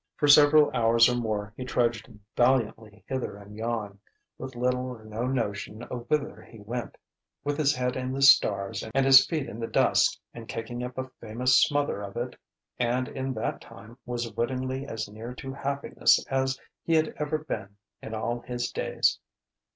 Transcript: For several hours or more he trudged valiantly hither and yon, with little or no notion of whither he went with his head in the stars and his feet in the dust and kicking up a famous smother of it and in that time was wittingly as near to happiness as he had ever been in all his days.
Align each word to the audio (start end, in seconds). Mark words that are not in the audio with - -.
For 0.17 0.27
several 0.27 0.71
hours 0.75 1.07
or 1.07 1.13
more 1.15 1.53
he 1.55 1.63
trudged 1.63 2.11
valiantly 2.35 3.03
hither 3.07 3.37
and 3.37 3.55
yon, 3.55 3.99
with 4.39 4.55
little 4.55 4.87
or 4.89 5.05
no 5.05 5.27
notion 5.27 5.83
of 5.83 6.09
whither 6.09 6.41
he 6.41 6.57
went 6.59 6.97
with 7.43 7.59
his 7.59 7.75
head 7.75 7.95
in 7.95 8.11
the 8.11 8.23
stars 8.23 8.83
and 8.95 9.05
his 9.05 9.27
feet 9.27 9.47
in 9.47 9.59
the 9.59 9.67
dust 9.67 10.19
and 10.33 10.47
kicking 10.47 10.83
up 10.83 10.97
a 10.97 11.09
famous 11.21 11.61
smother 11.61 12.01
of 12.01 12.17
it 12.17 12.35
and 12.79 13.09
in 13.09 13.35
that 13.35 13.61
time 13.61 13.95
was 14.07 14.33
wittingly 14.33 14.87
as 14.87 15.07
near 15.07 15.35
to 15.35 15.53
happiness 15.53 16.25
as 16.31 16.59
he 16.81 16.93
had 16.95 17.13
ever 17.17 17.37
been 17.37 17.77
in 18.01 18.15
all 18.15 18.39
his 18.39 18.71
days. 18.71 19.19